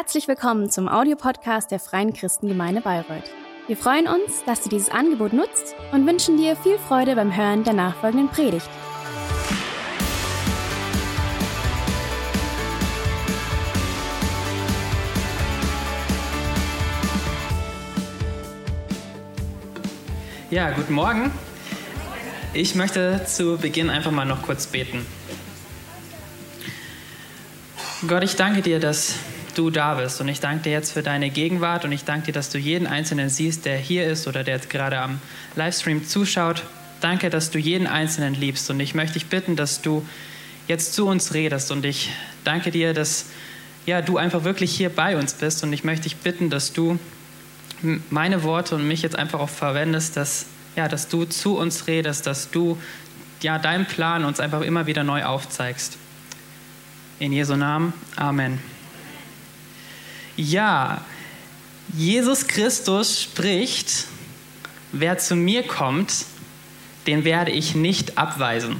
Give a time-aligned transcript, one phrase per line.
[0.00, 3.30] Herzlich willkommen zum Audiopodcast der Freien Christengemeinde Bayreuth.
[3.66, 7.64] Wir freuen uns, dass du dieses Angebot nutzt und wünschen dir viel Freude beim Hören
[7.64, 8.70] der nachfolgenden Predigt.
[20.48, 21.30] Ja, guten Morgen.
[22.54, 25.04] Ich möchte zu Beginn einfach mal noch kurz beten.
[28.08, 29.16] Gott, ich danke dir, dass
[29.54, 30.20] du da bist.
[30.20, 32.86] Und ich danke dir jetzt für deine Gegenwart und ich danke dir, dass du jeden
[32.86, 35.20] Einzelnen siehst, der hier ist oder der jetzt gerade am
[35.56, 36.64] Livestream zuschaut.
[37.00, 38.68] Danke, dass du jeden Einzelnen liebst.
[38.70, 40.06] Und ich möchte dich bitten, dass du
[40.68, 41.70] jetzt zu uns redest.
[41.72, 42.10] Und ich
[42.44, 43.26] danke dir, dass
[43.86, 45.62] ja, du einfach wirklich hier bei uns bist.
[45.62, 46.98] Und ich möchte dich bitten, dass du
[48.10, 50.46] meine Worte und mich jetzt einfach auch verwendest, dass,
[50.76, 52.78] ja, dass du zu uns redest, dass du
[53.42, 55.96] ja, deinen Plan uns einfach immer wieder neu aufzeigst.
[57.18, 57.92] In Jesu Namen.
[58.16, 58.69] Amen.
[60.36, 61.04] Ja,
[61.92, 64.06] Jesus Christus spricht,
[64.92, 66.12] wer zu mir kommt,
[67.06, 68.76] den werde ich nicht abweisen.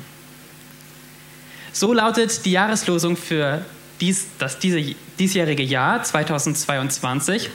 [1.73, 3.65] So lautet die Jahreslosung für
[4.01, 7.51] dies, das diese, diesjährige Jahr 2022.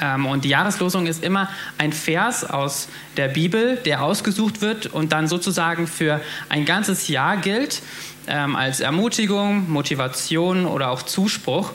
[0.00, 5.12] Ähm, und die Jahreslosung ist immer ein Vers aus der Bibel, der ausgesucht wird und
[5.12, 7.82] dann sozusagen für ein ganzes Jahr gilt,
[8.26, 11.72] ähm, als Ermutigung, Motivation oder auch Zuspruch.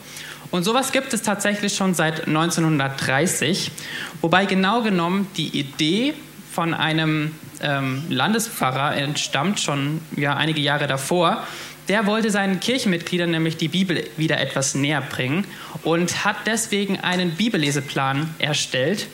[0.54, 3.72] Und sowas gibt es tatsächlich schon seit 1930,
[4.22, 6.14] wobei genau genommen die Idee
[6.52, 11.42] von einem ähm, Landespfarrer entstammt schon ja, einige Jahre davor.
[11.88, 15.46] Der wollte seinen Kirchenmitgliedern nämlich die Bibel wieder etwas näher bringen
[15.82, 19.08] und hat deswegen einen Bibelleseplan erstellt,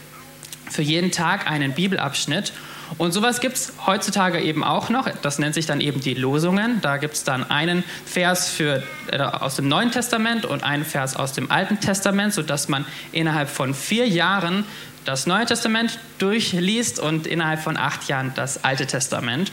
[0.69, 2.51] für jeden Tag einen Bibelabschnitt
[2.97, 5.07] und sowas gibt es heutzutage eben auch noch.
[5.21, 6.81] Das nennt sich dann eben die Losungen.
[6.81, 11.15] Da gibt es dann einen Vers für, äh, aus dem Neuen Testament und einen Vers
[11.15, 14.65] aus dem Alten Testament, sodass man innerhalb von vier Jahren
[15.05, 19.51] das Neue Testament durchliest und innerhalb von acht Jahren das Alte Testament.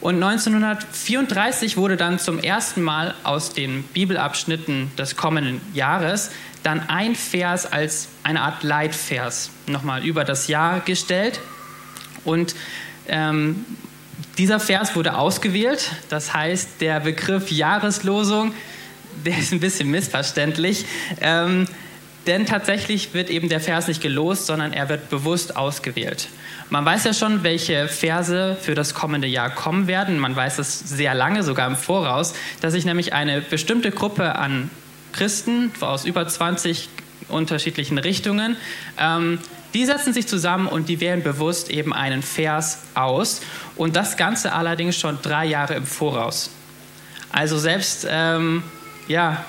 [0.00, 6.30] Und 1934 wurde dann zum ersten Mal aus den Bibelabschnitten des kommenden Jahres
[6.62, 11.40] dann ein Vers als eine Art Leitvers nochmal über das Jahr gestellt.
[12.26, 12.54] Und
[13.08, 13.64] ähm,
[14.38, 15.92] dieser Vers wurde ausgewählt.
[16.08, 18.52] Das heißt, der Begriff Jahreslosung,
[19.24, 20.84] der ist ein bisschen missverständlich.
[21.20, 21.66] Ähm,
[22.26, 26.28] denn tatsächlich wird eben der Vers nicht gelost, sondern er wird bewusst ausgewählt.
[26.70, 30.18] Man weiß ja schon, welche Verse für das kommende Jahr kommen werden.
[30.18, 34.70] Man weiß es sehr lange, sogar im Voraus, dass sich nämlich eine bestimmte Gruppe an
[35.12, 36.88] Christen aus über 20
[37.28, 38.56] unterschiedlichen Richtungen
[38.98, 39.38] ähm,
[39.74, 43.40] die setzen sich zusammen und die wählen bewusst eben einen Vers aus
[43.76, 46.50] und das Ganze allerdings schon drei Jahre im Voraus.
[47.30, 48.62] Also selbst, ähm,
[49.08, 49.44] ja,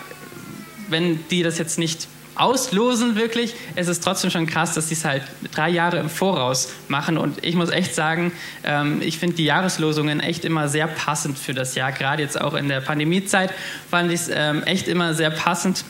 [0.90, 2.08] wenn die das jetzt nicht
[2.38, 6.74] auslosen wirklich, ist es trotzdem schon krass, dass sie es halt drei Jahre im Voraus
[6.88, 7.18] machen.
[7.18, 8.32] Und ich muss echt sagen,
[8.64, 11.92] ähm, ich finde die Jahreslosungen echt immer sehr passend für das Jahr.
[11.92, 13.52] Gerade jetzt auch in der Pandemiezeit
[13.90, 15.84] fand ich es ähm, echt immer sehr passend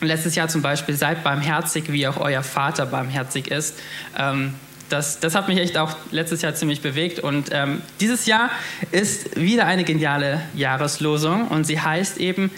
[0.00, 3.78] letztes Jahr zum Beispiel, seid barmherzig, wie auch euer Vater barmherzig ist.
[4.16, 4.54] Ähm,
[4.88, 7.20] das, das, hat mich echt auch letztes Jahr ziemlich bewegt.
[7.20, 8.50] Und ähm, dieses Jahr
[8.90, 12.50] ist wieder eine geniale Jahreslosung und sie heißt eben,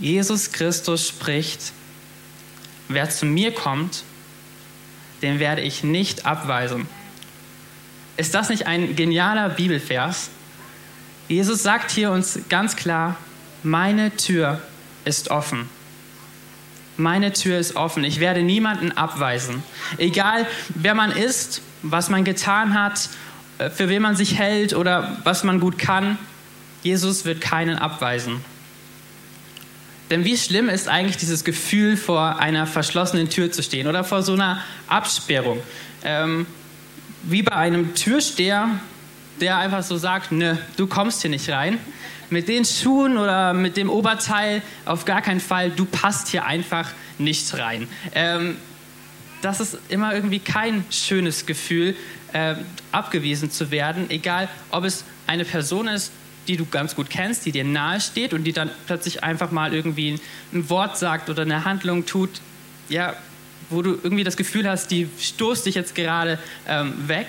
[0.00, 1.72] Jesus Christus spricht,
[2.88, 4.02] wer zu mir kommt,
[5.22, 6.88] den werde ich nicht abweisen.
[8.16, 10.30] Ist das nicht ein genialer Bibelvers?
[11.28, 13.16] Jesus sagt hier uns ganz klar,
[13.62, 14.60] meine Tür
[15.04, 15.68] ist offen
[17.00, 18.04] meine Tür ist offen.
[18.04, 19.62] Ich werde niemanden abweisen.
[19.98, 23.08] Egal, wer man ist, was man getan hat,
[23.58, 26.18] äh, für wen man sich hält oder was man gut kann,
[26.82, 28.44] Jesus wird keinen abweisen.
[30.10, 34.22] Denn wie schlimm ist eigentlich dieses Gefühl, vor einer verschlossenen Tür zu stehen oder vor
[34.22, 35.60] so einer Absperrung?
[36.02, 36.46] Ähm,
[37.22, 38.70] wie bei einem Türsteher,
[39.40, 41.78] der einfach so sagt, ne, du kommst hier nicht rein
[42.30, 46.90] mit den Schuhen oder mit dem Oberteil auf gar keinen Fall, du passt hier einfach
[47.18, 47.88] nicht rein.
[48.14, 48.56] Ähm,
[49.42, 51.96] das ist immer irgendwie kein schönes Gefühl,
[52.32, 52.54] äh,
[52.92, 56.12] abgewiesen zu werden, egal ob es eine Person ist,
[56.48, 59.74] die du ganz gut kennst, die dir nahe steht und die dann plötzlich einfach mal
[59.74, 60.18] irgendwie
[60.52, 62.40] ein Wort sagt oder eine Handlung tut,
[62.88, 63.14] ja,
[63.68, 67.26] wo du irgendwie das Gefühl hast, die stoßt dich jetzt gerade ähm, weg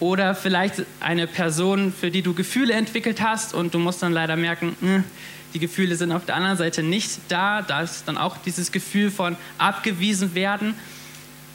[0.00, 4.36] oder vielleicht eine Person, für die du Gefühle entwickelt hast und du musst dann leider
[4.36, 5.04] merken, hm,
[5.54, 7.62] die Gefühle sind auf der anderen Seite nicht da.
[7.62, 10.74] Da ist dann auch dieses Gefühl von abgewiesen werden.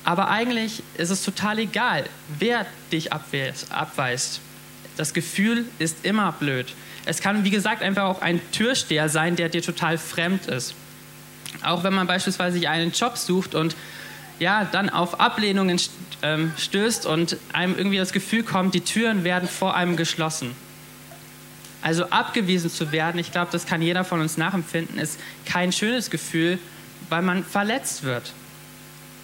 [0.04, 2.06] Aber eigentlich ist es total egal,
[2.40, 4.42] wer dich abweist.
[4.98, 6.74] Das Gefühl ist immer blöd.
[7.06, 10.74] Es kann, wie gesagt, einfach auch ein Türsteher sein, der dir total fremd ist.
[11.64, 13.76] Auch wenn man beispielsweise einen Job sucht und
[14.40, 15.80] ja, dann auf Ablehnungen
[16.24, 20.56] ähm, stößt und einem irgendwie das Gefühl kommt, die Türen werden vor einem geschlossen.
[21.82, 26.10] Also abgewiesen zu werden, ich glaube, das kann jeder von uns nachempfinden, ist kein schönes
[26.10, 26.58] Gefühl,
[27.10, 28.32] weil man verletzt wird.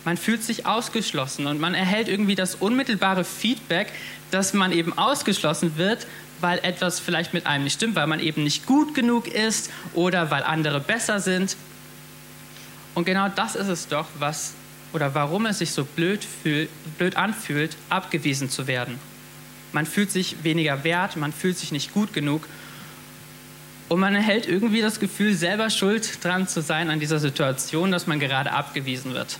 [0.03, 3.91] Man fühlt sich ausgeschlossen und man erhält irgendwie das unmittelbare Feedback,
[4.31, 6.05] dass man eben ausgeschlossen wird,
[6.41, 10.29] weil etwas vielleicht mit einem nicht stimmt, weil man eben nicht gut genug ist oder
[10.31, 11.55] weil andere besser sind.
[12.93, 14.53] Und genau das ist es doch, was
[14.93, 18.99] oder warum es sich so blöd, fühl, blöd anfühlt, abgewiesen zu werden.
[19.71, 22.47] Man fühlt sich weniger wert, man fühlt sich nicht gut genug
[23.87, 28.07] und man erhält irgendwie das Gefühl, selber schuld dran zu sein an dieser Situation, dass
[28.07, 29.37] man gerade abgewiesen wird.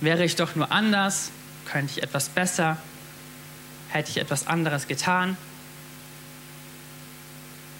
[0.00, 1.30] Wäre ich doch nur anders,
[1.66, 2.76] könnte ich etwas besser,
[3.88, 5.36] hätte ich etwas anderes getan.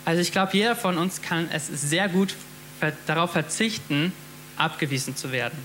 [0.05, 2.35] Also ich glaube, jeder von uns kann es sehr gut
[3.07, 4.13] darauf verzichten,
[4.57, 5.59] abgewiesen zu werden.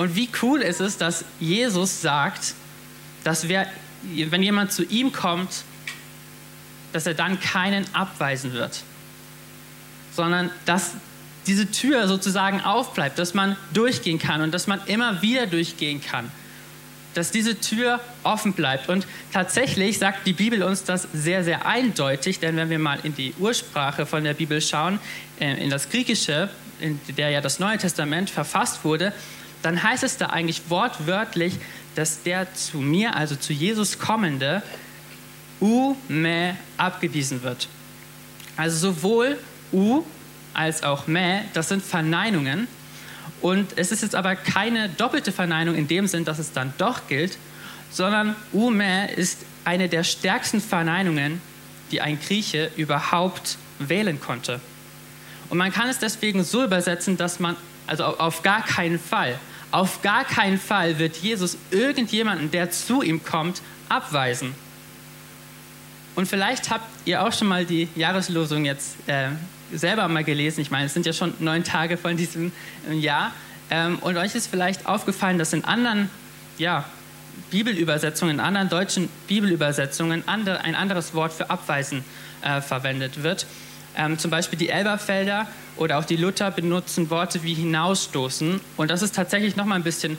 [0.00, 2.54] Und wie cool ist es, dass Jesus sagt,
[3.22, 3.66] dass wer,
[4.02, 5.50] wenn jemand zu ihm kommt,
[6.94, 8.82] dass er dann keinen abweisen wird,
[10.16, 10.92] sondern dass
[11.46, 16.32] diese Tür sozusagen aufbleibt, dass man durchgehen kann und dass man immer wieder durchgehen kann,
[17.12, 18.88] dass diese Tür offen bleibt.
[18.88, 23.14] Und tatsächlich sagt die Bibel uns das sehr, sehr eindeutig, denn wenn wir mal in
[23.14, 24.98] die Ursprache von der Bibel schauen,
[25.38, 26.48] äh, in das Griechische,
[26.80, 29.12] in der ja das Neue Testament verfasst wurde,
[29.62, 31.54] dann heißt es da eigentlich wortwörtlich,
[31.94, 34.62] dass der zu mir, also zu Jesus kommende,
[35.60, 37.68] u me abgewiesen wird.
[38.56, 39.38] Also sowohl
[39.72, 40.02] u
[40.54, 42.68] als auch me, das sind Verneinungen.
[43.40, 47.06] Und es ist jetzt aber keine doppelte Verneinung in dem Sinn, dass es dann doch
[47.08, 47.38] gilt,
[47.90, 51.40] sondern u me ist eine der stärksten Verneinungen,
[51.90, 54.60] die ein Grieche überhaupt wählen konnte.
[55.48, 59.38] Und man kann es deswegen so übersetzen, dass man, also auf gar keinen Fall,
[59.70, 64.54] auf gar keinen Fall wird Jesus irgendjemanden, der zu ihm kommt, abweisen.
[66.16, 69.28] Und vielleicht habt ihr auch schon mal die Jahreslosung jetzt äh,
[69.72, 70.60] selber mal gelesen.
[70.60, 72.52] Ich meine, es sind ja schon neun Tage von diesem
[72.88, 73.32] äh, Jahr.
[73.70, 76.10] Ähm, und euch ist vielleicht aufgefallen, dass in anderen
[76.58, 76.84] ja,
[77.50, 82.04] Bibelübersetzungen, in anderen deutschen Bibelübersetzungen andere, ein anderes Wort für abweisen
[82.42, 83.46] äh, verwendet wird.
[83.96, 85.46] Ähm, zum Beispiel die Elberfelder
[85.76, 88.60] oder auch die Luther benutzen Worte wie hinausstoßen.
[88.76, 90.18] Und das ist tatsächlich noch mal ein bisschen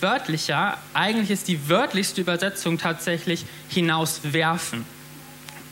[0.00, 0.78] wörtlicher.
[0.94, 4.84] Eigentlich ist die wörtlichste Übersetzung tatsächlich hinauswerfen.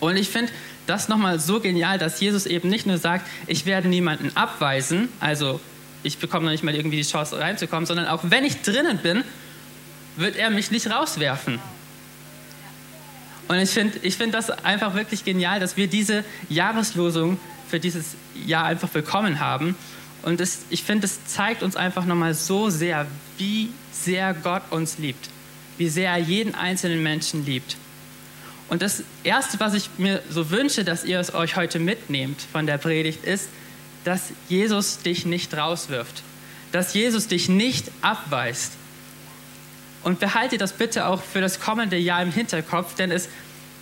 [0.00, 0.52] Und ich finde
[0.87, 5.61] das nochmal so genial, dass Jesus eben nicht nur sagt, ich werde niemanden abweisen, also
[6.02, 9.25] ich bekomme noch nicht mal irgendwie die Chance reinzukommen, sondern auch wenn ich drinnen bin,
[10.17, 11.58] wird er mich nicht rauswerfen.
[13.49, 18.15] Und ich finde ich find das einfach wirklich genial, dass wir diese Jahreslosung für dieses
[18.47, 19.75] Jahr einfach bekommen haben.
[20.23, 23.06] Und es, ich finde, es zeigt uns einfach nochmal so sehr,
[23.39, 25.31] wie sehr Gott uns liebt,
[25.79, 27.77] wie sehr er jeden einzelnen Menschen liebt.
[28.69, 32.67] Und das Erste, was ich mir so wünsche, dass ihr es euch heute mitnehmt von
[32.67, 33.49] der Predigt, ist,
[34.05, 36.23] dass Jesus dich nicht rauswirft,
[36.73, 38.73] dass Jesus dich nicht abweist.
[40.03, 43.29] Und behalte das bitte auch für das kommende Jahr im Hinterkopf, denn es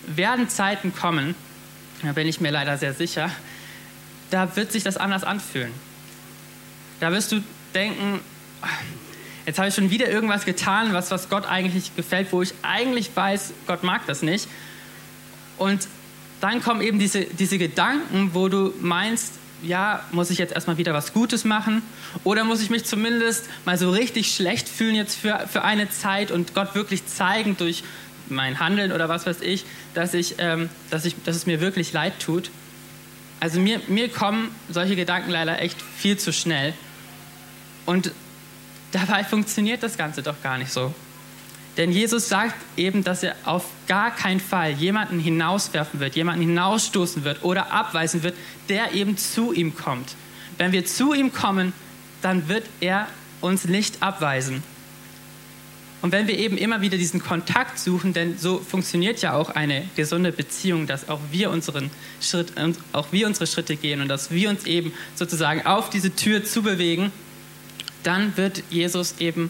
[0.07, 1.35] werden Zeiten kommen,
[2.03, 3.31] da bin ich mir leider sehr sicher,
[4.29, 5.71] da wird sich das anders anfühlen.
[6.99, 7.43] Da wirst du
[7.73, 8.19] denken,
[9.45, 13.11] jetzt habe ich schon wieder irgendwas getan, was, was Gott eigentlich gefällt, wo ich eigentlich
[13.15, 14.47] weiß, Gott mag das nicht.
[15.57, 15.87] Und
[16.41, 19.33] dann kommen eben diese, diese Gedanken, wo du meinst,
[19.63, 21.81] ja, muss ich jetzt erstmal wieder was Gutes machen?
[22.23, 26.31] Oder muss ich mich zumindest mal so richtig schlecht fühlen jetzt für, für eine Zeit
[26.31, 27.83] und Gott wirklich zeigen durch
[28.29, 31.93] mein Handeln oder was weiß ich, dass, ich, ähm, dass, ich, dass es mir wirklich
[31.93, 32.51] leid tut?
[33.39, 36.73] Also mir, mir kommen solche Gedanken leider echt viel zu schnell.
[37.85, 38.11] Und
[38.91, 40.93] dabei funktioniert das Ganze doch gar nicht so.
[41.77, 47.23] Denn Jesus sagt eben, dass er auf gar keinen Fall jemanden hinauswerfen wird, jemanden hinausstoßen
[47.23, 48.35] wird oder abweisen wird,
[48.67, 50.15] der eben zu ihm kommt.
[50.57, 51.73] Wenn wir zu ihm kommen,
[52.23, 53.07] dann wird er
[53.41, 54.63] uns nicht abweisen.
[56.01, 59.87] Und wenn wir eben immer wieder diesen Kontakt suchen, denn so funktioniert ja auch eine
[59.95, 61.89] gesunde Beziehung, dass auch wir, unseren
[62.21, 62.53] Schritt,
[62.93, 67.11] auch wir unsere Schritte gehen und dass wir uns eben sozusagen auf diese Tür zubewegen,
[68.03, 69.49] dann wird Jesus eben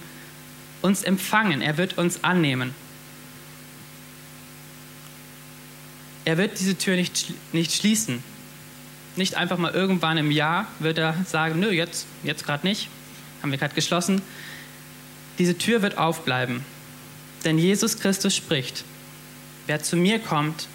[0.87, 2.73] uns empfangen, er wird uns annehmen.
[6.25, 8.23] Er wird diese Tür nicht, nicht schließen.
[9.15, 12.89] Nicht einfach mal irgendwann im Jahr wird er sagen, nö, jetzt, jetzt gerade nicht,
[13.41, 14.21] haben wir gerade geschlossen.
[15.37, 16.63] Diese Tür wird aufbleiben.
[17.43, 18.83] Denn Jesus Christus spricht,
[19.67, 20.67] wer zu mir kommt,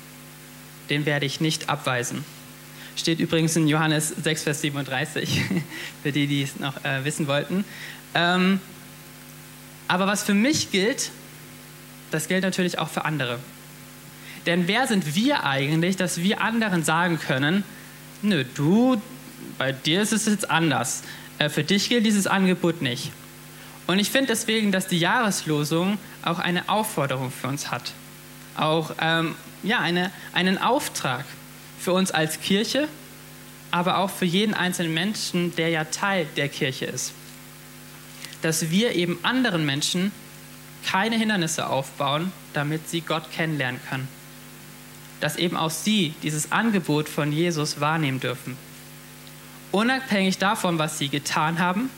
[0.90, 2.25] den werde ich nicht abweisen.
[2.97, 5.40] Steht übrigens in Johannes 6, Vers 37,
[6.02, 7.64] für die, die es noch äh, wissen wollten.
[8.14, 8.61] Ähm,
[9.92, 11.11] aber was für mich gilt,
[12.12, 13.38] das gilt natürlich auch für andere.
[14.46, 17.62] Denn wer sind wir eigentlich, dass wir anderen sagen können,
[18.22, 19.02] nö, du,
[19.58, 21.02] bei dir ist es jetzt anders.
[21.38, 23.12] Äh, für dich gilt dieses Angebot nicht.
[23.87, 27.92] Und ich finde deswegen, dass die Jahreslosung auch eine Aufforderung für uns hat.
[28.56, 31.26] Auch ähm, ja, eine, einen Auftrag
[31.78, 32.88] für uns als Kirche,
[33.70, 37.12] aber auch für jeden einzelnen Menschen, der ja Teil der Kirche ist.
[38.42, 40.12] Dass wir eben anderen Menschen
[40.84, 44.08] keine Hindernisse aufbauen, damit sie Gott kennenlernen können.
[45.20, 48.56] Dass eben auch sie dieses Angebot von Jesus wahrnehmen dürfen.
[49.70, 51.88] Unabhängig davon, was sie getan haben,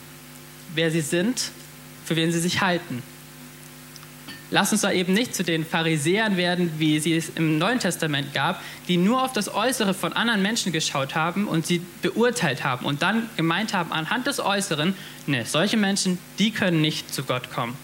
[0.75, 1.51] wer sie sind,
[2.05, 3.03] für wen sie sich halten.
[4.55, 8.33] Lass uns da eben nicht zu den Pharisäern werden, wie sie es im Neuen Testament
[8.35, 12.87] gab, die nur auf das Äußere von anderen Menschen geschaut haben und sie beurteilt haben
[12.87, 14.95] und dann gemeint haben, anhand des Äußeren,
[15.27, 17.77] ne, solche Menschen, die können nicht zu Gott kommen.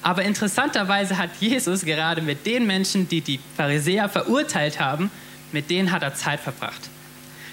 [0.00, 5.10] Aber interessanterweise hat Jesus gerade mit den Menschen, die die Pharisäer verurteilt haben,
[5.50, 6.90] mit denen hat er Zeit verbracht.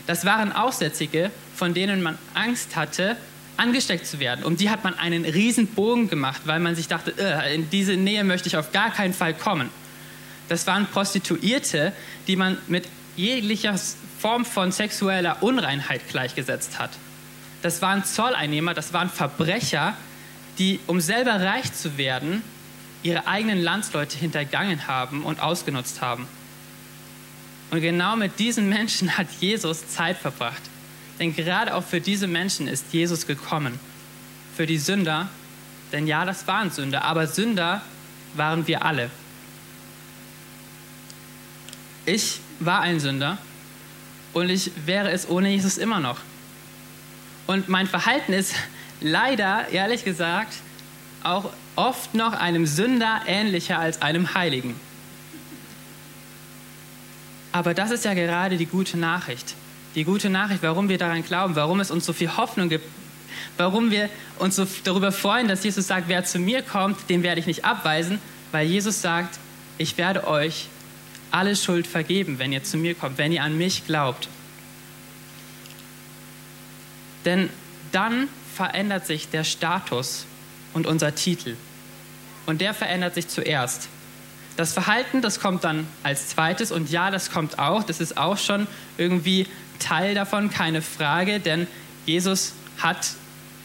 [0.06, 3.18] Das waren Aussätzige, von denen man Angst hatte,
[3.58, 4.44] angesteckt zu werden.
[4.44, 7.96] Um die hat man einen riesen Bogen gemacht, weil man sich dachte, äh, in diese
[7.96, 9.70] Nähe möchte ich auf gar keinen Fall kommen.
[10.50, 11.94] Das waren Prostituierte,
[12.28, 12.86] die man mit
[13.16, 13.76] jeglicher
[14.20, 16.92] Form von sexueller Unreinheit gleichgesetzt hat.
[17.62, 19.96] Das waren Zolleinnehmer, das waren Verbrecher,
[20.58, 22.44] die, um selber reich zu werden,
[23.04, 26.28] ihre eigenen Landsleute hintergangen haben und ausgenutzt haben.
[27.72, 30.62] Und genau mit diesen Menschen hat Jesus Zeit verbracht.
[31.20, 33.80] Denn gerade auch für diese Menschen ist Jesus gekommen.
[34.56, 35.30] Für die Sünder,
[35.92, 37.82] denn ja, das waren Sünder, aber Sünder
[38.34, 39.10] waren wir alle.
[42.06, 43.38] Ich war ein Sünder
[44.34, 46.20] und ich wäre es ohne Jesus immer noch.
[47.48, 48.54] Und mein Verhalten ist
[49.02, 50.54] leider, ehrlich gesagt,
[51.24, 54.80] auch oft noch einem Sünder ähnlicher als einem Heiligen.
[57.52, 59.56] Aber das ist ja gerade die gute Nachricht.
[59.96, 62.86] Die gute Nachricht, warum wir daran glauben, warum es uns so viel Hoffnung gibt,
[63.58, 64.10] warum wir
[64.40, 67.64] uns so darüber freuen, dass Jesus sagt, wer zu mir kommt, den werde ich nicht
[67.64, 68.20] abweisen,
[68.52, 69.40] weil Jesus sagt,
[69.78, 70.68] ich werde euch
[71.32, 74.28] alle Schuld vergeben, wenn ihr zu mir kommt, wenn ihr an mich glaubt.
[77.24, 77.50] Denn
[77.92, 80.26] dann verändert sich der Status
[80.74, 81.56] und unser Titel.
[82.46, 83.88] Und der verändert sich zuerst.
[84.56, 88.38] Das Verhalten, das kommt dann als zweites und ja, das kommt auch, das ist auch
[88.38, 89.48] schon irgendwie
[89.80, 91.68] Teil davon, keine Frage, denn
[92.06, 93.10] Jesus hat,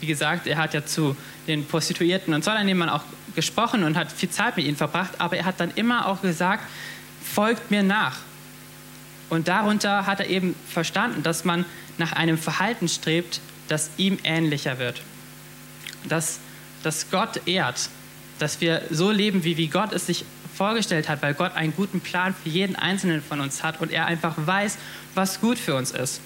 [0.00, 3.02] wie gesagt, er hat ja zu den Prostituierten und Zolleinnehmern auch
[3.35, 6.64] gesprochen und hat viel Zeit mit ihnen verbracht, aber er hat dann immer auch gesagt,
[7.23, 8.19] folgt mir nach.
[9.29, 11.64] Und darunter hat er eben verstanden, dass man
[11.99, 15.02] nach einem Verhalten strebt, das ihm ähnlicher wird.
[16.09, 16.40] Dass,
[16.83, 17.88] dass Gott ehrt,
[18.38, 20.25] dass wir so leben, wie, wie Gott es sich
[20.61, 24.05] vorgestellt hat, weil Gott einen guten Plan für jeden Einzelnen von uns hat und er
[24.05, 24.76] einfach weiß,
[25.14, 26.21] was gut für uns ist.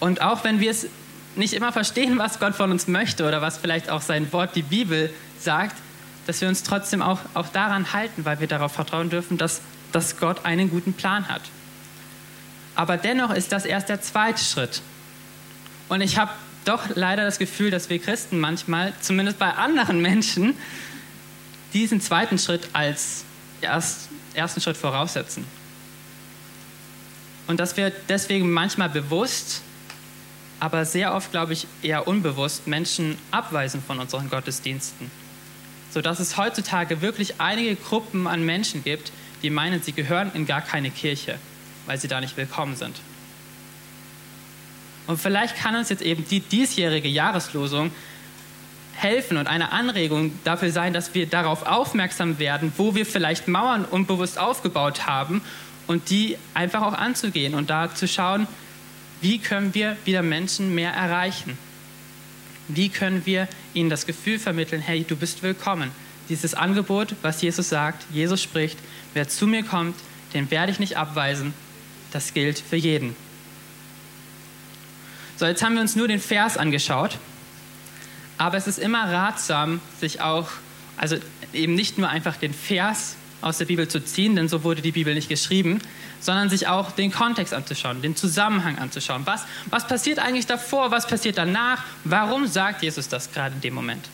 [0.00, 0.88] Und auch wenn wir es
[1.36, 4.62] nicht immer verstehen, was Gott von uns möchte oder was vielleicht auch sein Wort, die
[4.62, 5.76] Bibel, sagt,
[6.26, 9.60] dass wir uns trotzdem auch, auch daran halten, weil wir darauf vertrauen dürfen, dass,
[9.92, 11.42] dass Gott einen guten Plan hat.
[12.74, 14.82] Aber dennoch ist das erst der zweite Schritt.
[15.88, 16.32] Und ich habe
[16.64, 20.56] doch leider das Gefühl, dass wir Christen manchmal, zumindest bei anderen Menschen,
[21.72, 23.24] diesen zweiten Schritt als
[23.60, 25.44] erst, ersten Schritt voraussetzen.
[27.46, 29.62] Und dass wir deswegen manchmal bewusst,
[30.58, 35.10] aber sehr oft, glaube ich, eher unbewusst Menschen abweisen von unseren Gottesdiensten.
[35.90, 40.60] Sodass es heutzutage wirklich einige Gruppen an Menschen gibt, die meinen, sie gehören in gar
[40.60, 41.38] keine Kirche,
[41.86, 42.96] weil sie da nicht willkommen sind.
[45.06, 47.92] Und vielleicht kann uns jetzt eben die diesjährige Jahreslosung
[48.96, 53.84] helfen und eine Anregung dafür sein, dass wir darauf aufmerksam werden, wo wir vielleicht Mauern
[53.84, 55.42] unbewusst aufgebaut haben
[55.86, 58.46] und die einfach auch anzugehen und da zu schauen,
[59.20, 61.56] wie können wir wieder Menschen mehr erreichen?
[62.68, 65.90] Wie können wir ihnen das Gefühl vermitteln, hey, du bist willkommen.
[66.28, 68.78] Dieses Angebot, was Jesus sagt, Jesus spricht,
[69.14, 69.94] wer zu mir kommt,
[70.34, 71.54] den werde ich nicht abweisen,
[72.12, 73.14] das gilt für jeden.
[75.36, 77.18] So, jetzt haben wir uns nur den Vers angeschaut,
[78.38, 80.48] aber es ist immer ratsam, sich auch,
[80.96, 81.16] also
[81.52, 84.92] eben nicht nur einfach den Vers aus der Bibel zu ziehen, denn so wurde die
[84.92, 85.80] Bibel nicht geschrieben,
[86.20, 89.22] sondern sich auch den Kontext anzuschauen, den Zusammenhang anzuschauen.
[89.24, 93.74] Was, was passiert eigentlich davor, was passiert danach, warum sagt Jesus das gerade in dem
[93.74, 94.08] Moment?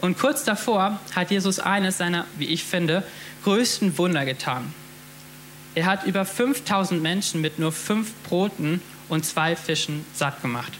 [0.00, 3.02] Und kurz davor hat Jesus eines seiner, wie ich finde,
[3.44, 4.72] größten Wunder getan.
[5.74, 10.72] Er hat über 5000 Menschen mit nur fünf Broten und zwei Fischen satt gemacht.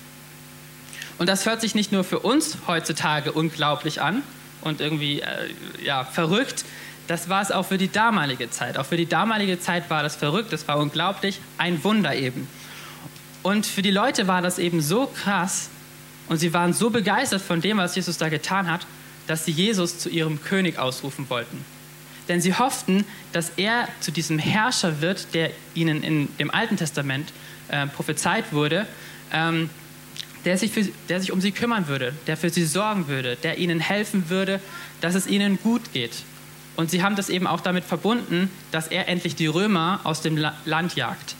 [1.19, 4.23] Und das hört sich nicht nur für uns heutzutage unglaublich an
[4.61, 5.27] und irgendwie äh,
[5.83, 6.65] ja, verrückt,
[7.09, 8.77] das war es auch für die damalige Zeit.
[8.77, 12.47] Auch für die damalige Zeit war das verrückt, das war unglaublich, ein Wunder eben.
[13.43, 15.71] Und für die Leute war das eben so krass
[16.29, 18.87] und sie waren so begeistert von dem, was Jesus da getan hat,
[19.27, 21.65] dass sie Jesus zu ihrem König ausrufen wollten.
[22.29, 27.33] Denn sie hofften, dass er zu diesem Herrscher wird, der ihnen in dem Alten Testament
[27.69, 28.87] äh, prophezeit wurde,
[29.33, 29.71] ähm,
[30.45, 33.59] der, sich für, der sich um sie kümmern würde, der für sie sorgen würde, der
[33.59, 34.61] ihnen helfen würde,
[35.01, 36.23] dass es ihnen gut geht.
[36.77, 40.37] Und sie haben das eben auch damit verbunden, dass er endlich die Römer aus dem
[40.65, 41.35] Land jagt.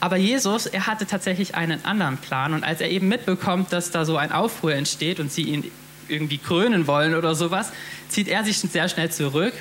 [0.00, 2.54] Aber Jesus, er hatte tatsächlich einen anderen Plan.
[2.54, 5.64] Und als er eben mitbekommt, dass da so ein Aufruhr entsteht und sie ihn
[6.06, 7.72] irgendwie krönen wollen oder sowas,
[8.08, 9.52] zieht er sich sehr schnell zurück.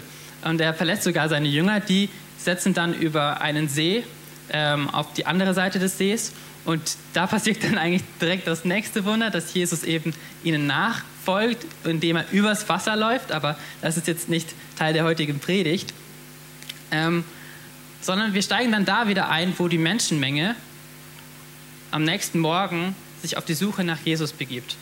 [0.43, 1.79] Und er verlässt sogar seine Jünger.
[1.79, 4.03] Die setzen dann über einen See
[4.51, 6.33] ähm, auf die andere Seite des Sees.
[6.67, 11.65] Und da passiert dann eigentlich direkt das nächste Wunder, dass Jesus eben ihnen nach folgt,
[11.85, 15.93] indem er übers Wasser läuft, aber das ist jetzt nicht Teil der heutigen Predigt.
[16.91, 17.23] Ähm,
[18.01, 20.57] sondern wir steigen dann da wieder ein, wo die Menschenmenge
[21.91, 24.75] am nächsten Morgen sich auf die Suche nach Jesus begibt.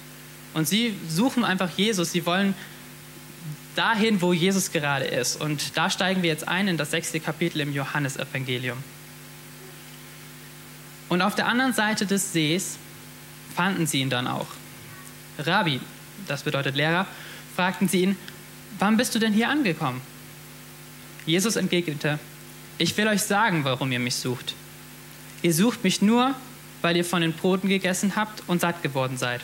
[0.55, 2.55] Und sie suchen einfach Jesus, sie wollen
[3.75, 5.39] dahin, wo Jesus gerade ist.
[5.39, 8.77] Und da steigen wir jetzt ein in das sechste Kapitel im Johannesevangelium.
[11.09, 12.77] Und auf der anderen Seite des Sees
[13.55, 14.47] fanden sie ihn dann auch.
[15.37, 15.79] Rabbi,
[16.27, 17.05] das bedeutet Lehrer,
[17.55, 18.17] fragten sie ihn,
[18.79, 20.01] wann bist du denn hier angekommen?
[21.25, 22.19] Jesus entgegnete,
[22.77, 24.53] ich will euch sagen, warum ihr mich sucht.
[25.41, 26.35] Ihr sucht mich nur,
[26.81, 29.41] weil ihr von den Broten gegessen habt und satt geworden seid.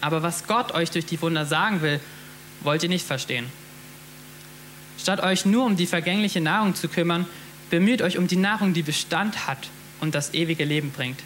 [0.00, 2.00] Aber was Gott euch durch die Wunder sagen will,
[2.62, 3.46] wollt ihr nicht verstehen.
[4.98, 7.26] Statt euch nur um die vergängliche Nahrung zu kümmern,
[7.70, 9.68] bemüht euch um die Nahrung, die Bestand hat
[10.00, 11.20] und das ewige Leben bringt.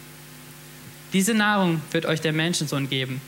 [1.13, 3.21] Diese Nahrung wird euch der Menschensohn geben,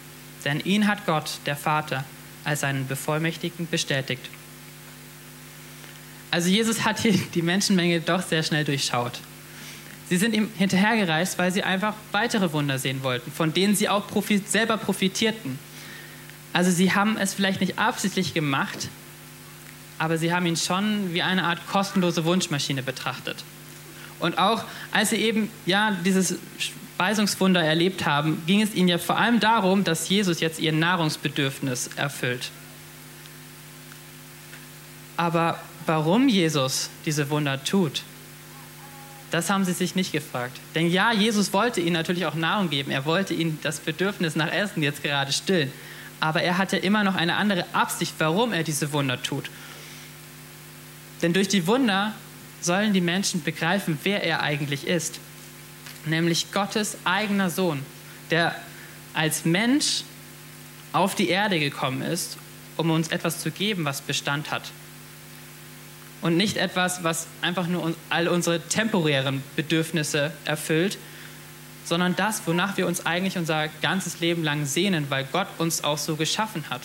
[0.45, 2.05] denn ihn hat Gott, der Vater,
[2.43, 4.29] als seinen Bevollmächtigten bestätigt.
[6.31, 9.19] Also Jesus hat hier die Menschenmenge doch sehr schnell durchschaut.
[10.09, 14.07] Sie sind ihm hinterhergereist, weil sie einfach weitere Wunder sehen wollten, von denen sie auch
[14.07, 15.59] profit selber profitierten.
[16.51, 18.89] Also sie haben es vielleicht nicht absichtlich gemacht,
[19.97, 23.43] aber sie haben ihn schon wie eine Art kostenlose Wunschmaschine betrachtet.
[24.23, 29.17] Und auch als sie eben ja dieses Speisungswunder erlebt haben, ging es ihnen ja vor
[29.17, 32.49] allem darum, dass Jesus jetzt ihr Nahrungsbedürfnis erfüllt.
[35.17, 38.03] Aber warum Jesus diese Wunder tut,
[39.29, 40.57] das haben sie sich nicht gefragt.
[40.73, 42.91] Denn ja, Jesus wollte ihnen natürlich auch Nahrung geben.
[42.91, 45.69] Er wollte ihnen das Bedürfnis nach Essen jetzt gerade stillen.
[46.21, 49.49] Aber er hatte immer noch eine andere Absicht, warum er diese Wunder tut.
[51.21, 52.13] Denn durch die Wunder
[52.63, 55.19] sollen die Menschen begreifen, wer er eigentlich ist
[56.05, 57.85] nämlich Gottes eigener Sohn,
[58.31, 58.55] der
[59.13, 60.03] als Mensch
[60.91, 62.37] auf die Erde gekommen ist,
[62.77, 64.71] um uns etwas zu geben, was Bestand hat.
[66.21, 70.97] Und nicht etwas, was einfach nur all unsere temporären Bedürfnisse erfüllt,
[71.85, 75.97] sondern das, wonach wir uns eigentlich unser ganzes Leben lang sehnen, weil Gott uns auch
[75.97, 76.81] so geschaffen hat.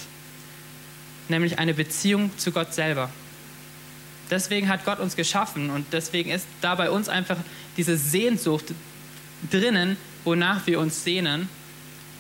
[1.29, 3.11] Nämlich eine Beziehung zu Gott selber.
[4.31, 7.37] Deswegen hat Gott uns geschaffen und deswegen ist da bei uns einfach
[7.77, 8.67] diese Sehnsucht
[9.51, 11.49] drinnen, wonach wir uns sehnen.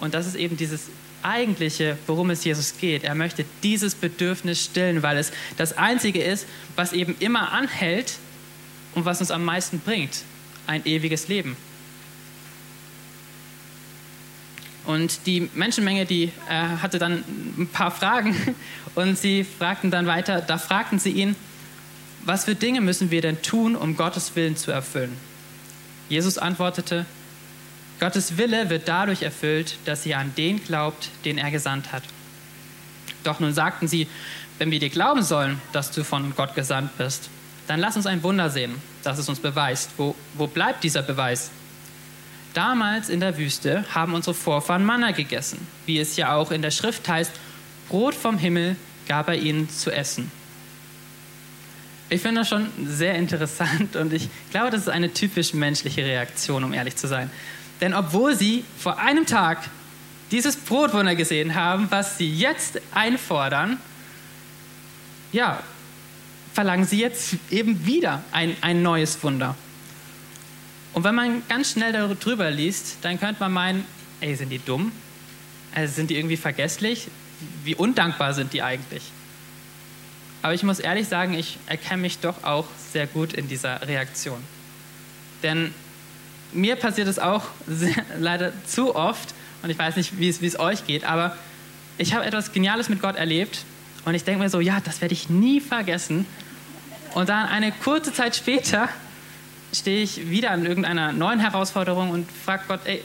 [0.01, 0.87] Und das ist eben dieses
[1.23, 3.05] eigentliche, worum es Jesus geht.
[3.05, 8.14] Er möchte dieses Bedürfnis stillen, weil es das Einzige ist, was eben immer anhält
[8.94, 10.23] und was uns am meisten bringt.
[10.66, 11.57] Ein ewiges Leben.
[14.85, 17.23] Und die Menschenmenge, die äh, hatte dann
[17.59, 18.35] ein paar Fragen
[18.94, 21.37] und sie fragten dann weiter, da fragten sie ihn,
[22.24, 25.16] was für Dinge müssen wir denn tun, um Gottes Willen zu erfüllen?
[26.09, 27.07] Jesus antwortete,
[28.00, 32.04] Gottes Wille wird dadurch erfüllt, dass ihr an den glaubt, den er gesandt hat.
[33.24, 34.07] Doch nun sagten sie,
[34.59, 37.28] wenn wir dir glauben sollen, dass du von Gott gesandt bist,
[37.66, 39.90] dann lass uns ein Wunder sehen, das es uns beweist.
[39.96, 41.50] Wo, wo bleibt dieser Beweis?
[42.54, 46.70] Damals in der Wüste haben unsere Vorfahren Manna gegessen, wie es ja auch in der
[46.70, 47.33] Schrift heißt,
[47.88, 48.76] Brot vom Himmel
[49.07, 50.31] gab er ihnen zu essen.
[52.11, 56.64] Ich finde das schon sehr interessant und ich glaube, das ist eine typisch menschliche Reaktion,
[56.64, 57.31] um ehrlich zu sein.
[57.81, 59.68] Denn obwohl sie vor einem Tag
[60.31, 63.79] dieses Brotwunder gesehen haben, was sie jetzt einfordern,
[65.33, 65.62] ja,
[66.55, 69.55] verlangen sie jetzt eben wieder ein, ein neues Wunder.
[70.94, 73.85] Und wenn man ganz schnell darüber liest, dann könnte man meinen,
[74.21, 74.92] ey, sind die dumm?
[75.75, 77.09] Also sind die irgendwie vergesslich?
[77.64, 79.03] Wie undankbar sind die eigentlich?
[80.42, 84.42] Aber ich muss ehrlich sagen, ich erkenne mich doch auch sehr gut in dieser Reaktion.
[85.42, 85.74] Denn
[86.53, 90.46] mir passiert es auch sehr, leider zu oft, und ich weiß nicht, wie es, wie
[90.46, 91.37] es euch geht, aber
[91.98, 93.64] ich habe etwas Geniales mit Gott erlebt
[94.05, 96.27] und ich denke mir so, ja, das werde ich nie vergessen.
[97.14, 98.88] Und dann eine kurze Zeit später
[99.72, 103.03] stehe ich wieder an irgendeiner neuen Herausforderung und frage Gott, ey,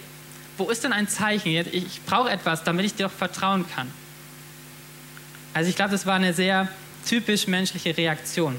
[0.57, 1.49] wo ist denn ein Zeichen?
[1.49, 3.89] Ich brauche etwas, damit ich dir auch vertrauen kann.
[5.55, 6.67] Also ich glaube, das war eine sehr
[7.05, 8.55] typisch menschliche Reaktion.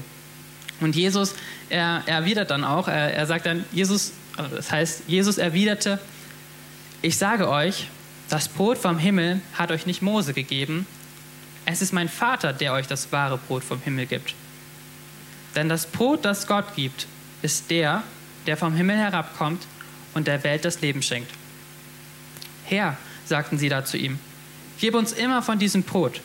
[0.81, 1.35] Und Jesus,
[1.69, 5.99] er erwidert dann auch, er, er sagt dann, Jesus, also das heißt, Jesus erwiderte,
[7.01, 7.87] ich sage euch,
[8.29, 10.87] das Brot vom Himmel hat euch nicht Mose gegeben,
[11.65, 14.35] es ist mein Vater, der euch das wahre Brot vom Himmel gibt.
[15.55, 17.07] Denn das Brot, das Gott gibt,
[17.41, 18.03] ist der,
[18.45, 19.63] der vom Himmel herabkommt
[20.13, 21.31] und der Welt das Leben schenkt.
[22.65, 24.19] Herr, sagten sie da zu ihm,
[24.79, 26.21] gib uns immer von diesem Brot.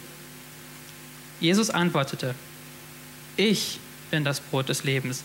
[1.40, 2.34] Jesus antwortete,
[3.36, 5.24] ich bin das Brot des Lebens.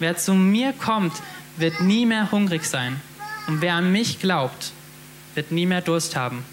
[0.00, 1.14] Wer zu mir kommt,
[1.56, 3.00] wird nie mehr hungrig sein.
[3.46, 4.72] Und wer an mich glaubt,
[5.34, 6.44] wird nie mehr Durst haben.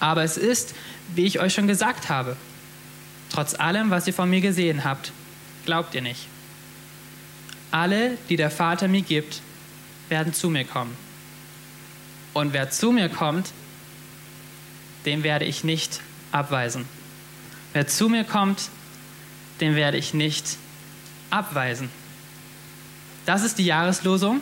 [0.00, 0.74] Aber es ist,
[1.14, 2.36] wie ich euch schon gesagt habe,
[3.30, 5.12] trotz allem, was ihr von mir gesehen habt,
[5.64, 6.26] glaubt ihr nicht.
[7.70, 9.40] Alle, die der Vater mir gibt,
[10.08, 10.94] werden zu mir kommen.
[12.34, 13.52] Und wer zu mir kommt,
[15.06, 16.00] den werde ich nicht
[16.32, 16.86] abweisen.
[17.74, 18.70] Wer zu mir kommt,
[19.60, 20.56] den werde ich nicht
[21.28, 21.90] abweisen.
[23.26, 24.40] Das ist die Jahreslosung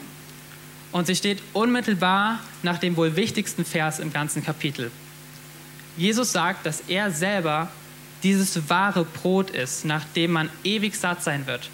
[0.92, 4.90] und sie steht unmittelbar nach dem wohl wichtigsten Vers im ganzen Kapitel.
[5.96, 7.68] Jesus sagt, dass er selber
[8.22, 11.70] dieses wahre Brot ist, nach dem man ewig satt sein wird.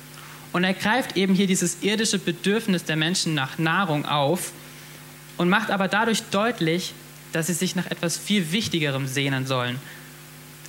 [0.53, 4.53] Und er greift eben hier dieses irdische Bedürfnis der Menschen nach Nahrung auf
[5.37, 6.95] und macht aber dadurch deutlich,
[7.33, 9.79] dass sie sich nach etwas viel Wichtigerem sehnen sollen.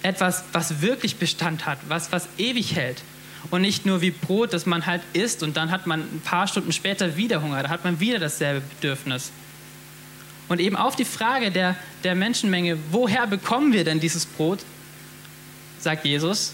[0.02, 3.02] Etwas, was wirklich Bestand hat, was, was ewig hält.
[3.52, 6.48] Und nicht nur wie Brot, das man halt isst und dann hat man ein paar
[6.48, 9.32] Stunden später wieder Hunger, da hat man wieder dasselbe Bedürfnis.
[10.50, 14.60] Und eben auf die Frage der, der Menschenmenge, woher bekommen wir denn dieses Brot,
[15.80, 16.54] sagt Jesus,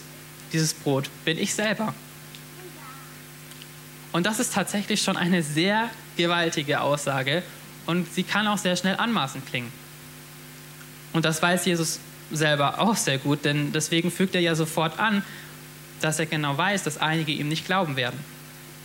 [0.54, 1.94] dieses Brot bin ich selber.
[4.12, 7.44] Und das ist tatsächlich schon eine sehr gewaltige Aussage
[7.86, 9.72] und sie kann auch sehr schnell anmaßend klingen.
[11.14, 12.00] Und das weiß Jesus
[12.32, 15.24] selber auch sehr gut, denn deswegen fügt er ja sofort an,
[16.02, 18.20] dass er genau weiß, dass einige ihm nicht glauben werden,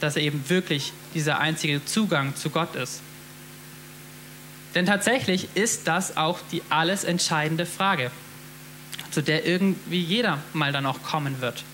[0.01, 3.01] dass er eben wirklich dieser einzige Zugang zu Gott ist.
[4.75, 8.11] Denn tatsächlich ist das auch die alles entscheidende Frage,
[9.11, 11.65] zu der irgendwie jeder mal dann auch kommen wird.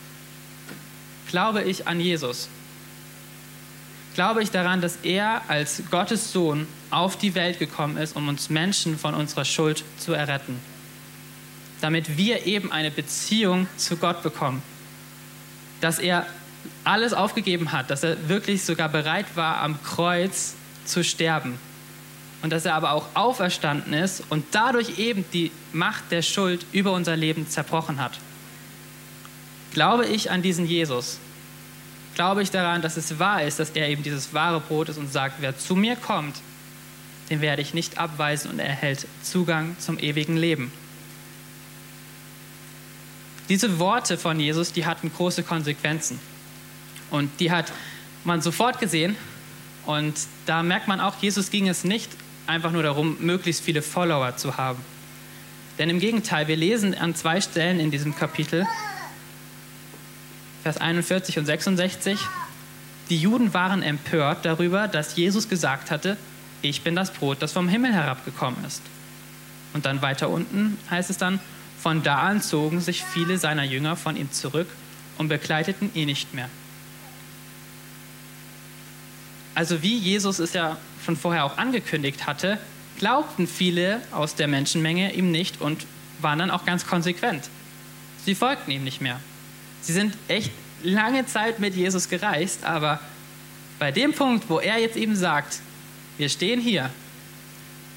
[1.29, 2.49] Glaube ich an Jesus?
[4.15, 8.49] Glaube ich daran, dass er als Gottes Sohn auf die Welt gekommen ist, um uns
[8.49, 10.59] Menschen von unserer Schuld zu erretten?
[11.81, 14.63] Damit wir eben eine Beziehung zu Gott bekommen.
[15.81, 16.27] Dass er
[16.85, 21.59] alles aufgegeben hat, dass er wirklich sogar bereit war, am Kreuz zu sterben
[22.43, 26.93] und dass er aber auch auferstanden ist und dadurch eben die Macht der Schuld über
[26.93, 28.13] unser Leben zerbrochen hat.
[29.73, 31.19] Glaube ich an diesen Jesus?
[32.15, 35.13] Glaube ich daran, dass es wahr ist, dass er eben dieses wahre Brot ist und
[35.13, 36.37] sagt, wer zu mir kommt,
[37.31, 40.73] den werde ich nicht abweisen und er erhält Zugang zum ewigen Leben.
[43.49, 46.19] Diese Worte von Jesus, die hatten große Konsequenzen.
[47.11, 47.73] Und die hat
[48.25, 49.17] man sofort gesehen.
[49.85, 50.15] Und
[50.47, 52.11] da merkt man auch, Jesus ging es nicht
[52.47, 54.83] einfach nur darum, möglichst viele Follower zu haben.
[55.79, 58.67] Denn im Gegenteil, wir lesen an zwei Stellen in diesem Kapitel,
[60.63, 62.19] Vers 41 und 66,
[63.11, 66.17] die Juden waren empört darüber, dass Jesus gesagt hatte,
[66.63, 68.83] ich bin das Brot, das vom Himmel herabgekommen ist.
[69.75, 71.39] Und dann weiter unten heißt es dann,
[71.87, 74.67] von da an zogen sich viele seiner Jünger von ihm zurück
[75.19, 76.51] und begleiteten ihn nicht mehr.
[79.55, 82.59] Also wie Jesus es ja schon vorher auch angekündigt hatte,
[82.99, 85.87] glaubten viele aus der Menschenmenge ihm nicht und
[86.21, 87.49] waren dann auch ganz konsequent.
[88.25, 89.21] Sie folgten ihm nicht mehr.
[89.81, 90.51] Sie sind echt
[90.83, 92.99] lange Zeit mit Jesus gereist, aber
[93.79, 95.61] bei dem Punkt, wo er jetzt eben sagt,
[96.19, 96.91] wir stehen hier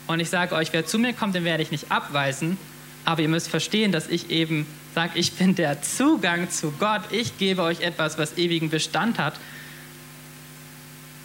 [0.05, 2.59] und ich sage euch, wer zu mir kommt, den werde ich nicht abweisen,
[3.05, 7.37] aber ihr müsst verstehen, dass ich eben sage, ich bin der Zugang zu Gott, ich
[7.37, 9.35] gebe euch etwas, was ewigen Bestand hat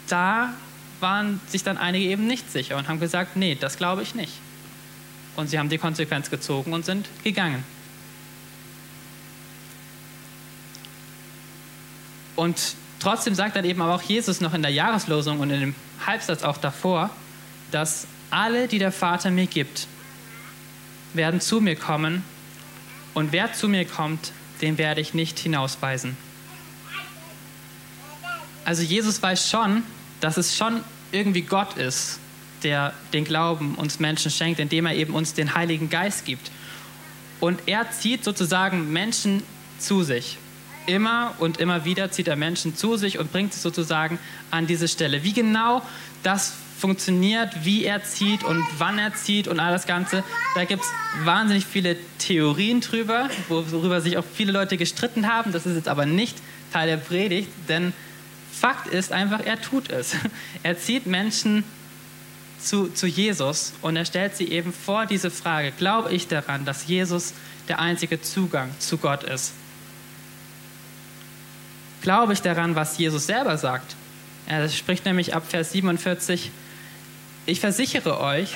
[0.09, 0.53] da
[1.01, 4.33] waren sich dann einige eben nicht sicher und haben gesagt, nee, das glaube ich nicht.
[5.37, 7.65] Und sie haben die Konsequenz gezogen und sind gegangen.
[12.37, 15.75] Und trotzdem sagt dann eben aber auch Jesus noch in der Jahreslosung und in dem
[16.07, 17.11] Halbsatz auch davor,
[17.71, 19.87] dass alle, die der Vater mir gibt,
[21.14, 22.22] werden zu mir kommen
[23.14, 26.16] und wer zu mir kommt, den werde ich nicht hinausweisen.
[28.64, 29.83] Also Jesus weiß schon,
[30.20, 32.18] dass es schon irgendwie Gott ist,
[32.62, 36.50] der den Glauben uns Menschen schenkt, indem er eben uns den Heiligen Geist gibt.
[37.40, 39.42] Und er zieht sozusagen Menschen
[39.79, 40.38] zu sich.
[40.87, 44.18] Immer und immer wieder zieht er Menschen zu sich und bringt sie sozusagen
[44.50, 45.22] an diese Stelle.
[45.24, 45.83] Wie genau
[46.22, 50.83] das funktioniert, wie er zieht und wann er zieht und all das Ganze, da gibt
[50.83, 50.89] es
[51.25, 55.53] wahnsinnig viele Theorien drüber, worüber sich auch viele Leute gestritten haben.
[55.53, 56.37] Das ist jetzt aber nicht
[56.73, 57.93] Teil der Predigt, denn
[58.53, 60.15] Fakt ist einfach, er tut es.
[60.63, 61.65] Er zieht Menschen
[62.59, 66.87] zu, zu Jesus und er stellt sie eben vor diese Frage, glaube ich daran, dass
[66.87, 67.35] Jesus
[67.69, 69.53] der einzige Zugang zu Gott ist?
[72.01, 73.97] Glaube ich daran, was Jesus selber sagt?
[74.47, 76.51] Er spricht nämlich ab Vers 47,
[77.47, 78.55] ich versichere euch,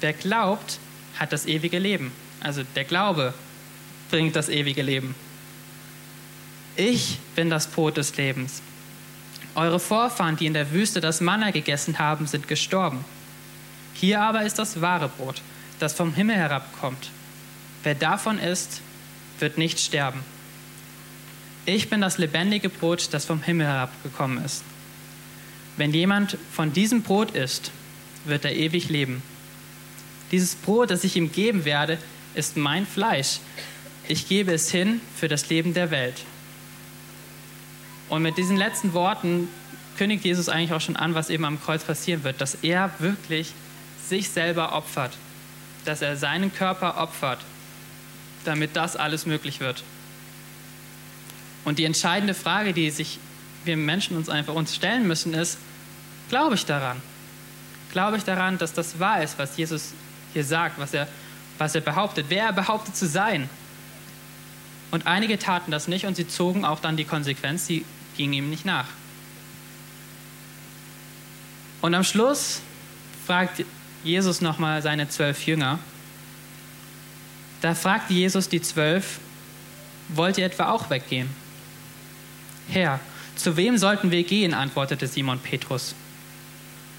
[0.00, 0.78] wer glaubt,
[1.18, 2.12] hat das ewige Leben.
[2.40, 3.34] Also der Glaube
[4.10, 5.14] bringt das ewige Leben.
[6.76, 8.62] Ich bin das Brot des Lebens.
[9.54, 13.04] Eure Vorfahren, die in der Wüste das Manna gegessen haben, sind gestorben.
[13.94, 15.42] Hier aber ist das wahre Brot,
[15.78, 17.10] das vom Himmel herabkommt.
[17.82, 18.80] Wer davon isst,
[19.40, 20.20] wird nicht sterben.
[21.66, 24.64] Ich bin das lebendige Brot, das vom Himmel herabgekommen ist.
[25.76, 27.70] Wenn jemand von diesem Brot isst,
[28.24, 29.22] wird er ewig leben.
[30.30, 31.98] Dieses Brot, das ich ihm geben werde,
[32.34, 33.40] ist mein Fleisch.
[34.06, 36.24] Ich gebe es hin für das Leben der Welt.
[38.08, 39.48] Und mit diesen letzten Worten
[39.96, 43.52] kündigt Jesus eigentlich auch schon an, was eben am Kreuz passieren wird, dass er wirklich
[44.08, 45.12] sich selber opfert,
[45.84, 47.38] dass er seinen Körper opfert,
[48.44, 49.84] damit das alles möglich wird.
[51.64, 53.18] Und die entscheidende Frage, die sich
[53.64, 55.58] wir Menschen uns einfach uns stellen müssen, ist,
[56.28, 57.02] glaube ich daran?
[57.92, 59.92] Glaube ich daran, dass das wahr ist, was Jesus
[60.32, 61.08] hier sagt, was er,
[61.58, 63.48] was er behauptet, wer er behauptet zu sein?
[64.90, 67.84] Und einige taten das nicht und sie zogen auch dann die Konsequenz, sie
[68.16, 68.86] gingen ihm nicht nach.
[71.80, 72.60] Und am Schluss
[73.26, 73.64] fragt
[74.04, 75.78] Jesus nochmal seine zwölf Jünger.
[77.60, 79.18] Da fragt Jesus die zwölf,
[80.08, 81.28] wollt ihr etwa auch weggehen?
[82.68, 83.00] Herr,
[83.36, 84.54] zu wem sollten wir gehen?
[84.54, 85.94] antwortete Simon Petrus.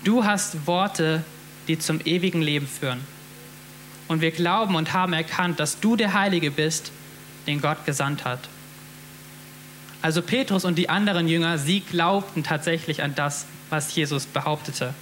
[0.03, 1.23] Du hast Worte,
[1.67, 3.01] die zum ewigen Leben führen.
[4.07, 6.91] Und wir glauben und haben erkannt, dass du der Heilige bist,
[7.47, 8.39] den Gott gesandt hat.
[10.01, 14.95] Also Petrus und die anderen Jünger, sie glaubten tatsächlich an das, was Jesus behauptete.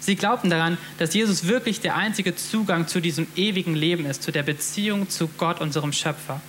[0.00, 4.32] Sie glaubten daran, dass Jesus wirklich der einzige Zugang zu diesem ewigen Leben ist, zu
[4.32, 6.40] der Beziehung zu Gott, unserem Schöpfer.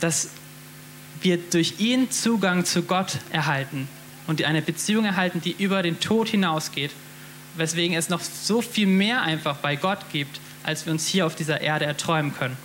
[0.00, 0.30] Dass
[1.22, 3.88] wir durch ihn Zugang zu Gott erhalten
[4.26, 6.90] und eine Beziehung erhalten, die über den Tod hinausgeht,
[7.56, 11.34] weswegen es noch so viel mehr einfach bei Gott gibt, als wir uns hier auf
[11.34, 12.56] dieser Erde erträumen können.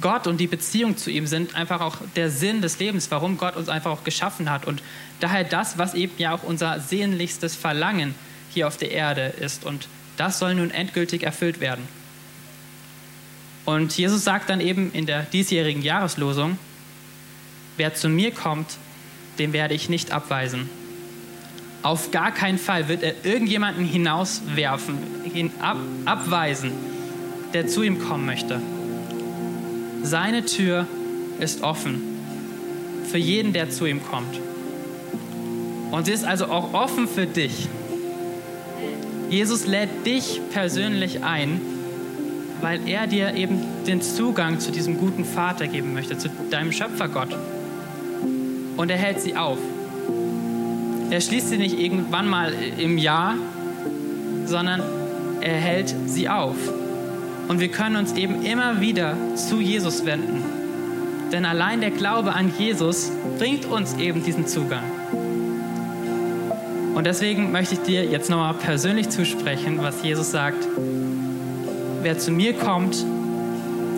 [0.00, 3.56] Gott und die Beziehung zu ihm sind einfach auch der Sinn des Lebens, warum Gott
[3.56, 4.82] uns einfach auch geschaffen hat und
[5.18, 8.14] daher das, was eben ja auch unser sehnlichstes Verlangen
[8.52, 11.88] hier auf der Erde ist und das soll nun endgültig erfüllt werden.
[13.64, 16.58] Und Jesus sagt dann eben in der diesjährigen Jahreslosung,
[17.76, 18.76] wer zu mir kommt,
[19.40, 20.68] den werde ich nicht abweisen.
[21.82, 24.98] Auf gar keinen Fall wird er irgendjemanden hinauswerfen,
[25.34, 26.72] ihn ab, abweisen,
[27.54, 28.60] der zu ihm kommen möchte.
[30.02, 30.86] Seine Tür
[31.40, 32.02] ist offen
[33.10, 34.38] für jeden, der zu ihm kommt.
[35.90, 37.66] Und sie ist also auch offen für dich.
[39.30, 41.62] Jesus lädt dich persönlich ein,
[42.60, 47.34] weil er dir eben den Zugang zu diesem guten Vater geben möchte, zu deinem Schöpfergott.
[48.80, 49.58] Und er hält sie auf.
[51.10, 53.34] Er schließt sie nicht irgendwann mal im Jahr,
[54.46, 54.80] sondern
[55.42, 56.56] er hält sie auf.
[57.48, 60.42] Und wir können uns eben immer wieder zu Jesus wenden.
[61.30, 64.84] Denn allein der Glaube an Jesus bringt uns eben diesen Zugang.
[66.94, 70.66] Und deswegen möchte ich dir jetzt nochmal persönlich zusprechen, was Jesus sagt.
[72.00, 73.04] Wer zu mir kommt,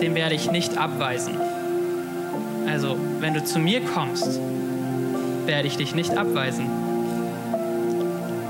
[0.01, 1.35] den werde ich nicht abweisen.
[2.66, 4.40] Also, wenn du zu mir kommst,
[5.46, 6.66] werde ich dich nicht abweisen.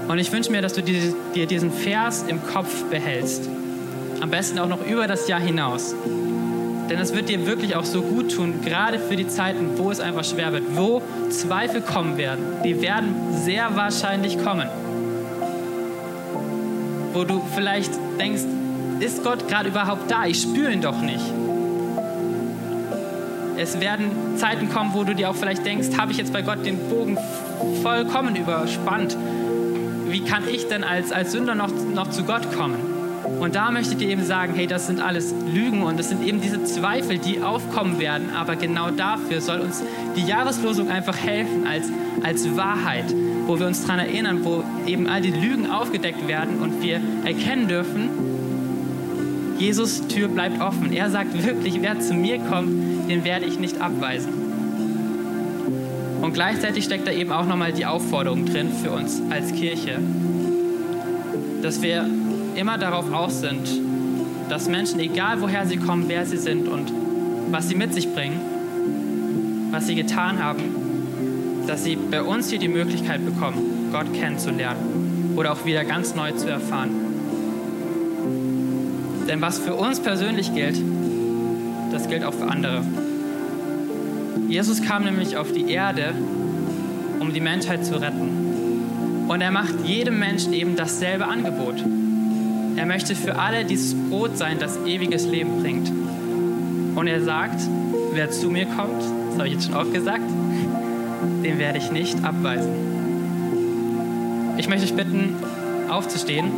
[0.08, 3.48] Und ich wünsche mir, dass du dir diesen Vers im Kopf behältst
[4.22, 5.94] am besten auch noch über das Jahr hinaus.
[6.88, 9.98] Denn es wird dir wirklich auch so gut tun, gerade für die Zeiten, wo es
[9.98, 12.44] einfach schwer wird, wo Zweifel kommen werden.
[12.64, 14.68] Die werden sehr wahrscheinlich kommen.
[17.12, 18.42] Wo du vielleicht denkst,
[19.00, 20.26] ist Gott gerade überhaupt da?
[20.26, 21.24] Ich spüre ihn doch nicht.
[23.56, 26.64] Es werden Zeiten kommen, wo du dir auch vielleicht denkst, habe ich jetzt bei Gott
[26.64, 27.18] den Bogen
[27.82, 29.16] vollkommen überspannt?
[30.08, 32.76] Wie kann ich denn als, als Sünder noch, noch zu Gott kommen?
[33.40, 36.24] Und da möchte ich dir eben sagen, hey, das sind alles Lügen und das sind
[36.24, 38.30] eben diese Zweifel, die aufkommen werden.
[38.34, 39.82] Aber genau dafür soll uns
[40.16, 41.86] die Jahreslosung einfach helfen als,
[42.22, 43.14] als Wahrheit,
[43.46, 47.68] wo wir uns daran erinnern, wo eben all die Lügen aufgedeckt werden und wir erkennen
[47.68, 48.10] dürfen,
[49.62, 50.92] Jesus Tür bleibt offen.
[50.92, 54.32] Er sagt wirklich, wer zu mir kommt, den werde ich nicht abweisen.
[56.20, 60.00] Und gleichzeitig steckt da eben auch nochmal die Aufforderung drin für uns als Kirche,
[61.62, 62.08] dass wir
[62.56, 63.68] immer darauf aus sind,
[64.48, 66.92] dass Menschen, egal woher sie kommen, wer sie sind und
[67.52, 68.40] was sie mit sich bringen,
[69.70, 70.64] was sie getan haben,
[71.68, 76.32] dass sie bei uns hier die Möglichkeit bekommen, Gott kennenzulernen oder auch wieder ganz neu
[76.32, 77.01] zu erfahren.
[79.28, 80.76] Denn was für uns persönlich gilt,
[81.92, 82.82] das gilt auch für andere.
[84.48, 86.12] Jesus kam nämlich auf die Erde,
[87.20, 89.26] um die Menschheit zu retten.
[89.28, 91.82] Und er macht jedem Menschen eben dasselbe Angebot.
[92.76, 95.90] Er möchte für alle dieses Brot sein, das ewiges Leben bringt.
[96.96, 97.60] Und er sagt,
[98.12, 100.28] wer zu mir kommt, das habe ich jetzt schon oft gesagt,
[101.44, 102.70] den werde ich nicht abweisen.
[104.58, 105.36] Ich möchte euch bitten,
[105.88, 106.50] aufzustehen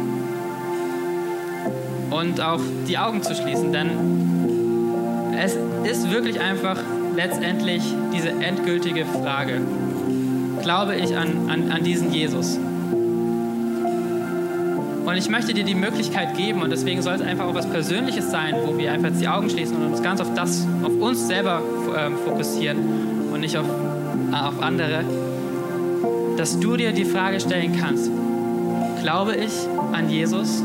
[2.24, 3.90] und auch die Augen zu schließen, denn
[5.38, 6.78] es ist wirklich einfach
[7.14, 7.82] letztendlich
[8.12, 9.60] diese endgültige Frage.
[10.62, 12.58] Glaube ich an, an, an diesen Jesus?
[15.04, 18.30] Und ich möchte dir die Möglichkeit geben, und deswegen soll es einfach auch was Persönliches
[18.30, 21.60] sein, wo wir einfach die Augen schließen und uns ganz auf das, auf uns selber
[21.94, 22.78] äh, fokussieren
[23.30, 23.66] und nicht auf,
[24.32, 25.04] auf andere,
[26.38, 28.10] dass du dir die Frage stellen kannst,
[29.02, 29.52] glaube ich
[29.92, 30.62] an Jesus?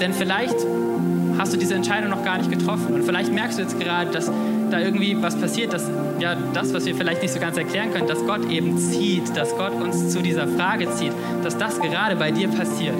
[0.00, 0.56] Denn vielleicht
[1.38, 2.94] hast du diese Entscheidung noch gar nicht getroffen.
[2.94, 4.30] Und vielleicht merkst du jetzt gerade, dass
[4.70, 8.06] da irgendwie was passiert, dass ja das, was wir vielleicht nicht so ganz erklären können,
[8.06, 12.30] dass Gott eben zieht, dass Gott uns zu dieser Frage zieht, dass das gerade bei
[12.30, 12.96] dir passiert.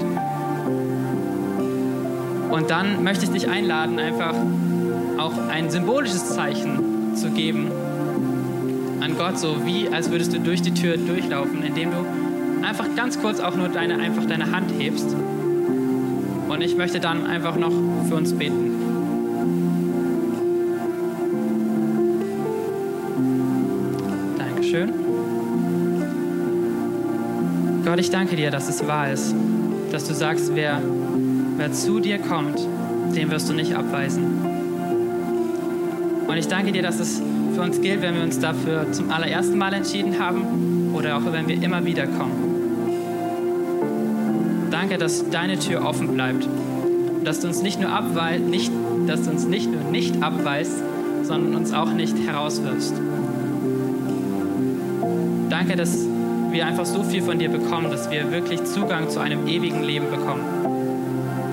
[2.49, 4.35] Und dann möchte ich dich einladen, einfach
[5.17, 7.71] auch ein symbolisches Zeichen zu geben
[9.01, 13.19] an Gott, so wie als würdest du durch die Tür durchlaufen, indem du einfach ganz
[13.19, 15.15] kurz auch nur deine, einfach deine Hand hebst
[16.65, 17.71] ich möchte dann einfach noch
[18.09, 18.71] für uns beten.
[24.37, 24.91] Dankeschön.
[27.85, 29.35] Gott, ich danke dir, dass es wahr ist,
[29.91, 30.81] dass du sagst, wer,
[31.57, 32.59] wer zu dir kommt,
[33.15, 34.23] den wirst du nicht abweisen.
[36.27, 37.21] Und ich danke dir, dass es
[37.53, 41.47] für uns gilt, wenn wir uns dafür zum allerersten Mal entschieden haben oder auch wenn
[41.47, 42.44] wir immer wieder kommen.
[44.71, 46.47] Danke, dass deine Tür offen bleibt.
[47.23, 48.71] Dass du uns nicht nur abweist, nicht,
[49.07, 50.83] dass du uns nicht nur nicht abweist,
[51.23, 52.93] sondern uns auch nicht herauswirfst.
[55.49, 56.05] Danke, dass
[56.51, 60.09] wir einfach so viel von dir bekommen, dass wir wirklich Zugang zu einem ewigen Leben
[60.09, 60.43] bekommen.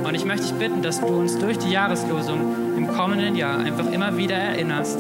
[0.05, 2.41] Und ich möchte dich bitten, dass du uns durch die Jahreslosung
[2.77, 4.99] im kommenden Jahr einfach immer wieder erinnerst,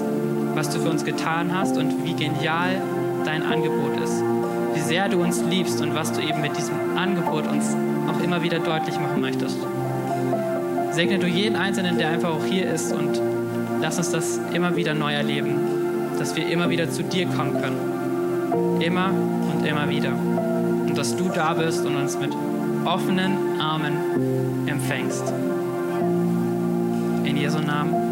[0.54, 2.80] was du für uns getan hast und wie genial
[3.24, 4.22] dein Angebot ist.
[4.74, 7.76] Wie sehr du uns liebst und was du eben mit diesem Angebot uns
[8.08, 9.58] auch immer wieder deutlich machen möchtest.
[10.92, 13.20] Segne du jeden Einzelnen, der einfach auch hier ist und
[13.80, 15.56] lass uns das immer wieder neu erleben,
[16.18, 18.80] dass wir immer wieder zu dir kommen können.
[18.80, 19.10] Immer
[19.52, 20.12] und immer wieder.
[20.12, 22.32] Und dass du da bist und uns mit
[22.84, 25.32] offenen Armen empfängst.
[27.24, 28.11] In Jesu Namen.